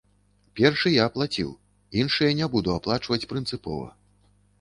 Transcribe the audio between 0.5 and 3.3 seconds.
Першы я аплаціў, іншыя не буду аплачваць